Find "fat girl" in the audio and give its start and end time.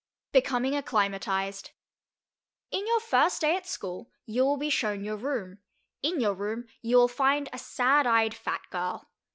8.33-9.11